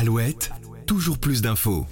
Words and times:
Alouette, 0.00 0.52
toujours 0.86 1.18
plus 1.18 1.42
d'infos. 1.42 1.84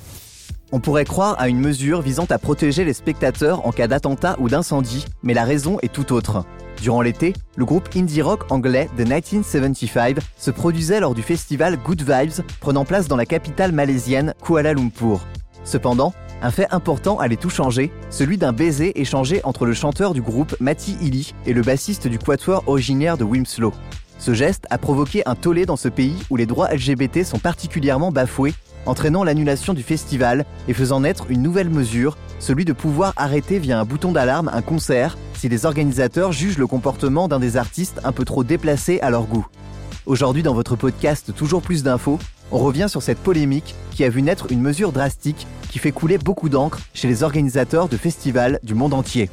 On 0.70 0.78
pourrait 0.78 1.04
croire 1.04 1.34
à 1.40 1.48
une 1.48 1.58
mesure 1.58 2.02
visant 2.02 2.26
à 2.30 2.38
protéger 2.38 2.84
les 2.84 2.92
spectateurs 2.92 3.66
en 3.66 3.72
cas 3.72 3.88
d'attentat 3.88 4.36
ou 4.38 4.48
d'incendie, 4.48 5.06
mais 5.24 5.34
la 5.34 5.42
raison 5.42 5.78
est 5.82 5.92
tout 5.92 6.12
autre. 6.12 6.44
Durant 6.80 7.02
l'été, 7.02 7.32
le 7.56 7.64
groupe 7.64 7.88
indie 7.96 8.22
rock 8.22 8.44
anglais 8.52 8.88
The 8.96 9.00
1975 9.00 10.18
se 10.38 10.50
produisait 10.52 11.00
lors 11.00 11.16
du 11.16 11.22
festival 11.22 11.78
Good 11.78 12.02
Vibes, 12.02 12.46
prenant 12.60 12.84
place 12.84 13.08
dans 13.08 13.16
la 13.16 13.26
capitale 13.26 13.72
malaisienne 13.72 14.34
Kuala 14.40 14.72
Lumpur. 14.72 15.26
Cependant, 15.64 16.14
un 16.42 16.52
fait 16.52 16.68
important 16.70 17.18
allait 17.18 17.34
tout 17.34 17.50
changer, 17.50 17.90
celui 18.10 18.38
d'un 18.38 18.52
baiser 18.52 19.00
échangé 19.00 19.40
entre 19.42 19.66
le 19.66 19.74
chanteur 19.74 20.14
du 20.14 20.22
groupe 20.22 20.54
Matty 20.60 20.96
Illy 21.02 21.34
et 21.44 21.52
le 21.52 21.62
bassiste 21.62 22.06
du 22.06 22.20
quatuor 22.20 22.62
originaire 22.68 23.18
de 23.18 23.24
Wimslow. 23.24 23.72
Ce 24.18 24.34
geste 24.34 24.66
a 24.70 24.78
provoqué 24.78 25.22
un 25.26 25.34
tollé 25.34 25.66
dans 25.66 25.76
ce 25.76 25.88
pays 25.88 26.16
où 26.30 26.36
les 26.36 26.46
droits 26.46 26.72
LGBT 26.72 27.22
sont 27.24 27.38
particulièrement 27.38 28.10
bafoués, 28.10 28.54
entraînant 28.86 29.24
l'annulation 29.24 29.74
du 29.74 29.82
festival 29.82 30.46
et 30.68 30.74
faisant 30.74 31.00
naître 31.00 31.26
une 31.28 31.42
nouvelle 31.42 31.70
mesure, 31.70 32.16
celui 32.38 32.64
de 32.64 32.72
pouvoir 32.72 33.12
arrêter 33.16 33.58
via 33.58 33.78
un 33.78 33.84
bouton 33.84 34.12
d'alarme 34.12 34.50
un 34.52 34.62
concert 34.62 35.16
si 35.34 35.48
les 35.48 35.66
organisateurs 35.66 36.32
jugent 36.32 36.58
le 36.58 36.66
comportement 36.66 37.28
d'un 37.28 37.38
des 37.38 37.56
artistes 37.56 38.00
un 38.04 38.12
peu 38.12 38.24
trop 38.24 38.44
déplacé 38.44 39.00
à 39.00 39.10
leur 39.10 39.26
goût. 39.26 39.46
Aujourd'hui 40.06 40.42
dans 40.42 40.54
votre 40.54 40.76
podcast 40.76 41.34
Toujours 41.34 41.62
plus 41.62 41.82
d'infos, 41.82 42.18
on 42.52 42.58
revient 42.58 42.86
sur 42.88 43.02
cette 43.02 43.18
polémique 43.18 43.74
qui 43.90 44.04
a 44.04 44.08
vu 44.08 44.22
naître 44.22 44.46
une 44.50 44.60
mesure 44.60 44.92
drastique 44.92 45.46
qui 45.68 45.78
fait 45.78 45.92
couler 45.92 46.16
beaucoup 46.16 46.48
d'encre 46.48 46.78
chez 46.94 47.08
les 47.08 47.22
organisateurs 47.22 47.88
de 47.88 47.96
festivals 47.96 48.60
du 48.62 48.74
monde 48.74 48.94
entier. 48.94 49.28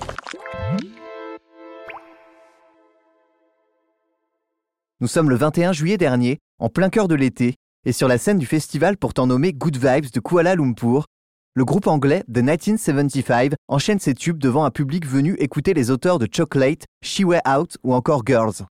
Nous 5.03 5.09
sommes 5.09 5.29
le 5.29 5.35
21 5.35 5.73
juillet 5.73 5.97
dernier, 5.97 6.39
en 6.59 6.69
plein 6.69 6.87
cœur 6.87 7.09
de 7.09 7.15
l'été, 7.15 7.55
et 7.85 7.91
sur 7.91 8.07
la 8.07 8.17
scène 8.17 8.37
du 8.37 8.45
festival 8.45 8.95
pourtant 8.95 9.27
nommé 9.27 9.51
Good 9.51 9.75
Vibes 9.75 10.13
de 10.13 10.21
Kuala 10.21 10.55
Lumpur, 10.55 11.07
le 11.55 11.65
groupe 11.65 11.87
anglais 11.87 12.23
The 12.33 12.37
1975 12.37 13.49
enchaîne 13.67 13.99
ses 13.99 14.13
tubes 14.13 14.37
devant 14.37 14.63
un 14.63 14.71
public 14.71 15.05
venu 15.05 15.35
écouter 15.39 15.73
les 15.73 15.91
auteurs 15.91 16.19
de 16.19 16.27
Chocolate, 16.33 16.85
She 17.03 17.19
Way 17.25 17.41
Out 17.45 17.75
ou 17.83 17.93
encore 17.93 18.23
Girls. 18.25 18.65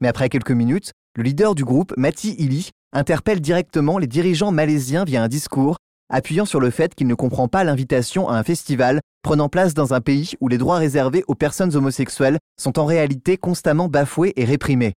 Mais 0.00 0.06
après 0.06 0.28
quelques 0.28 0.52
minutes, 0.52 0.92
le 1.16 1.24
leader 1.24 1.56
du 1.56 1.64
groupe, 1.64 1.92
Mati 1.96 2.36
Illy, 2.38 2.70
interpelle 2.92 3.40
directement 3.40 3.98
les 3.98 4.06
dirigeants 4.06 4.52
malaisiens 4.52 5.02
via 5.02 5.24
un 5.24 5.28
discours, 5.28 5.78
appuyant 6.08 6.44
sur 6.44 6.60
le 6.60 6.70
fait 6.70 6.94
qu'il 6.94 7.08
ne 7.08 7.16
comprend 7.16 7.48
pas 7.48 7.64
l'invitation 7.64 8.28
à 8.28 8.36
un 8.36 8.44
festival 8.44 9.00
prenant 9.24 9.48
place 9.48 9.74
dans 9.74 9.92
un 9.92 10.00
pays 10.00 10.34
où 10.40 10.46
les 10.46 10.58
droits 10.58 10.78
réservés 10.78 11.24
aux 11.26 11.34
personnes 11.34 11.74
homosexuelles 11.74 12.38
sont 12.60 12.78
en 12.78 12.84
réalité 12.84 13.36
constamment 13.36 13.88
bafoués 13.88 14.34
et 14.36 14.44
réprimés. 14.44 14.94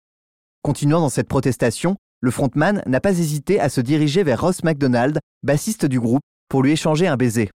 Continuant 0.64 1.00
dans 1.00 1.10
cette 1.10 1.28
protestation, 1.28 1.96
le 2.20 2.30
frontman 2.30 2.84
n'a 2.86 3.02
pas 3.02 3.18
hésité 3.18 3.60
à 3.60 3.68
se 3.68 3.82
diriger 3.82 4.22
vers 4.22 4.42
Ross 4.42 4.64
McDonald, 4.64 5.18
bassiste 5.42 5.88
du 5.88 6.00
groupe, 6.00 6.22
pour 6.50 6.62
lui 6.62 6.74
échanger 6.74 7.08
un 7.08 7.18
baiser. 7.18 7.50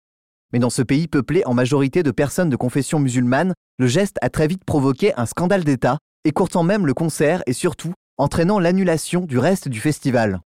Mais 0.52 0.58
dans 0.58 0.72
ce 0.72 0.82
pays 0.82 1.08
peuplé 1.08 1.44
en 1.46 1.54
majorité 1.54 2.02
de 2.02 2.10
personnes 2.10 2.50
de 2.50 2.56
confession 2.56 2.98
musulmane, 2.98 3.54
le 3.78 3.86
geste 3.86 4.18
a 4.24 4.32
très 4.32 4.48
vite 4.48 4.66
provoqué 4.66 5.14
un 5.18 5.28
scandale 5.28 5.64
d'État, 5.64 6.00
écourtant 6.24 6.64
même 6.64 6.88
le 6.88 6.96
concert 6.96 7.44
et 7.46 7.54
surtout 7.54 7.94
entraînant 8.18 8.58
l'annulation 8.58 9.22
du 9.22 9.38
reste 9.38 9.68
du 9.68 9.80
festival. 9.80 10.40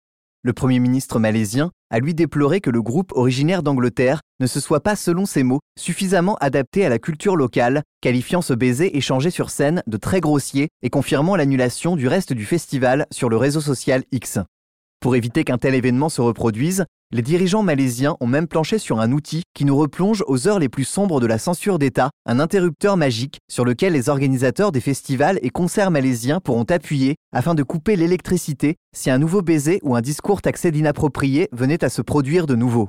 Le 0.43 0.53
Premier 0.53 0.81
ministre 0.81 1.21
malaisien 1.21 1.71
a 1.91 2.01
lui 2.01 2.13
déploré 2.13 2.61
que 2.61 2.71
le 2.71 2.83
groupe 2.83 3.13
originaire 3.13 3.63
d'Angleterre 3.63 4.21
ne 4.41 4.47
se 4.47 4.61
soit 4.61 4.81
pas, 4.81 4.97
selon 4.97 5.27
ses 5.27 5.43
mots, 5.43 5.61
suffisamment 5.79 6.37
adapté 6.37 6.85
à 6.85 6.89
la 6.89 6.99
culture 6.99 7.37
locale, 7.37 7.83
qualifiant 8.01 8.43
ce 8.43 8.55
baiser 8.55 8.97
échangé 8.97 9.31
sur 9.31 9.51
scène 9.51 9.83
de 9.87 9.97
très 9.97 10.21
grossier 10.21 10.69
et 10.83 10.91
confirmant 10.91 11.37
l'annulation 11.37 11.97
du 11.97 12.09
reste 12.09 12.33
du 12.33 12.45
festival 12.45 13.07
sur 13.11 13.29
le 13.29 13.37
réseau 13.37 13.61
social 13.61 14.05
X. 14.13 14.39
Pour 15.01 15.15
éviter 15.15 15.45
qu'un 15.45 15.59
tel 15.59 15.75
événement 15.75 16.09
se 16.09 16.21
reproduise, 16.21 16.85
les 17.13 17.23
dirigeants 17.23 17.63
malaisiens 17.63 18.17
ont 18.21 18.27
même 18.27 18.49
planché 18.49 18.79
sur 18.79 19.01
un 19.01 19.13
outil 19.13 19.45
qui 19.55 19.65
nous 19.65 19.77
replonge 19.77 20.23
aux 20.27 20.47
heures 20.47 20.59
les 20.59 20.69
plus 20.69 20.85
sombres 20.85 21.21
de 21.21 21.27
la 21.27 21.39
censure 21.39 21.79
d'État, 21.79 22.11
un 22.27 22.39
interrupteur 22.39 22.97
magique 22.97 23.39
sur 23.49 23.65
lequel 23.65 23.95
les 23.95 24.09
organisateurs 24.09 24.73
des 24.73 24.81
festivals 24.81 25.39
et 25.41 25.51
concerts 25.51 25.91
malaisiens 25.91 26.41
pourront 26.41 26.65
appuyer 26.65 27.15
afin 27.33 27.55
de 27.55 27.63
couper 27.63 27.97
l'électricité 27.97 28.77
si 28.95 29.09
un 29.09 29.19
nouveau 29.19 29.41
baiser 29.41 29.79
ou 29.85 29.97
un 29.97 30.03
discours 30.03 30.43
taxé 30.43 30.71
d'inapproprié 30.71 31.49
venait 31.53 31.83
à 31.83 31.89
se 31.89 32.03
produire 32.03 32.47
de 32.47 32.57
nouveau. 32.57 32.89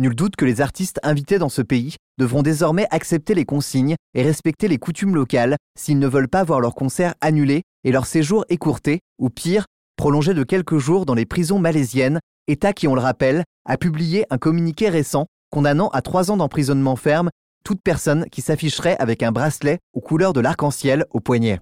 Nul 0.00 0.14
doute 0.14 0.34
que 0.34 0.46
les 0.46 0.62
artistes 0.62 0.98
invités 1.02 1.38
dans 1.38 1.50
ce 1.50 1.60
pays 1.60 1.96
devront 2.18 2.40
désormais 2.40 2.86
accepter 2.90 3.34
les 3.34 3.44
consignes 3.44 3.96
et 4.14 4.22
respecter 4.22 4.66
les 4.66 4.78
coutumes 4.78 5.14
locales 5.14 5.56
s'ils 5.78 5.98
ne 5.98 6.08
veulent 6.08 6.26
pas 6.26 6.42
voir 6.42 6.60
leur 6.60 6.74
concert 6.74 7.14
annulé 7.20 7.64
et 7.84 7.92
leur 7.92 8.06
séjour 8.06 8.46
écourté, 8.48 9.00
ou 9.18 9.28
pire, 9.28 9.66
prolongé 9.96 10.32
de 10.32 10.42
quelques 10.42 10.78
jours 10.78 11.04
dans 11.04 11.12
les 11.12 11.26
prisons 11.26 11.58
malaisiennes, 11.58 12.18
État 12.48 12.72
qui, 12.72 12.88
on 12.88 12.94
le 12.94 13.02
rappelle, 13.02 13.44
a 13.66 13.76
publié 13.76 14.24
un 14.30 14.38
communiqué 14.38 14.88
récent 14.88 15.26
condamnant 15.50 15.88
à 15.88 16.00
trois 16.00 16.30
ans 16.30 16.38
d'emprisonnement 16.38 16.96
ferme 16.96 17.28
toute 17.62 17.82
personne 17.82 18.24
qui 18.30 18.40
s'afficherait 18.40 18.96
avec 19.00 19.22
un 19.22 19.32
bracelet 19.32 19.80
aux 19.92 20.00
couleurs 20.00 20.32
de 20.32 20.40
l'arc-en-ciel 20.40 21.04
au 21.10 21.20
poignet. 21.20 21.60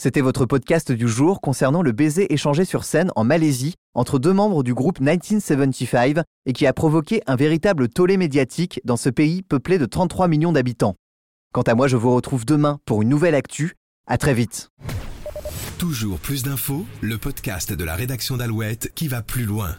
C'était 0.00 0.20
votre 0.20 0.46
podcast 0.46 0.92
du 0.92 1.08
jour 1.08 1.40
concernant 1.40 1.82
le 1.82 1.90
baiser 1.90 2.32
échangé 2.32 2.64
sur 2.64 2.84
scène 2.84 3.10
en 3.16 3.24
Malaisie 3.24 3.74
entre 3.94 4.20
deux 4.20 4.32
membres 4.32 4.62
du 4.62 4.72
groupe 4.72 5.00
1975 5.00 6.22
et 6.46 6.52
qui 6.52 6.68
a 6.68 6.72
provoqué 6.72 7.20
un 7.26 7.34
véritable 7.34 7.88
tollé 7.88 8.16
médiatique 8.16 8.80
dans 8.84 8.96
ce 8.96 9.08
pays 9.08 9.42
peuplé 9.42 9.76
de 9.76 9.86
33 9.86 10.28
millions 10.28 10.52
d'habitants. 10.52 10.94
Quant 11.52 11.62
à 11.62 11.74
moi, 11.74 11.88
je 11.88 11.96
vous 11.96 12.14
retrouve 12.14 12.44
demain 12.44 12.78
pour 12.84 13.02
une 13.02 13.08
nouvelle 13.08 13.34
actu. 13.34 13.74
À 14.06 14.18
très 14.18 14.34
vite. 14.34 14.68
Toujours 15.78 16.20
plus 16.20 16.44
d'infos, 16.44 16.86
le 17.00 17.18
podcast 17.18 17.72
de 17.72 17.84
la 17.84 17.96
rédaction 17.96 18.36
d'Alouette 18.36 18.92
qui 18.94 19.08
va 19.08 19.22
plus 19.22 19.46
loin. 19.46 19.78